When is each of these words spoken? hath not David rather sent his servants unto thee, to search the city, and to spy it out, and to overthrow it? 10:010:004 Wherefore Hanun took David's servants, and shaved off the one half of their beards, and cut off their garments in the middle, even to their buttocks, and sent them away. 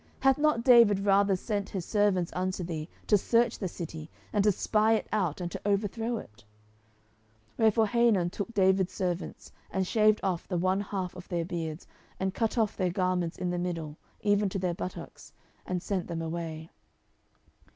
hath 0.21 0.39
not 0.39 0.63
David 0.63 1.01
rather 1.05 1.35
sent 1.35 1.69
his 1.69 1.85
servants 1.85 2.33
unto 2.35 2.63
thee, 2.63 2.89
to 3.05 3.19
search 3.19 3.59
the 3.59 3.67
city, 3.67 4.09
and 4.33 4.43
to 4.43 4.51
spy 4.51 4.93
it 4.93 5.07
out, 5.13 5.39
and 5.39 5.51
to 5.51 5.61
overthrow 5.63 6.17
it? 6.17 6.43
10:010:004 7.59 7.59
Wherefore 7.59 7.85
Hanun 7.89 8.29
took 8.31 8.51
David's 8.51 8.93
servants, 8.93 9.51
and 9.69 9.85
shaved 9.85 10.19
off 10.23 10.47
the 10.47 10.57
one 10.57 10.81
half 10.81 11.15
of 11.15 11.27
their 11.29 11.45
beards, 11.45 11.85
and 12.19 12.33
cut 12.33 12.57
off 12.57 12.75
their 12.75 12.89
garments 12.89 13.37
in 13.37 13.51
the 13.51 13.59
middle, 13.59 13.95
even 14.21 14.49
to 14.49 14.57
their 14.57 14.73
buttocks, 14.73 15.33
and 15.67 15.83
sent 15.83 16.07
them 16.07 16.23
away. 16.23 16.71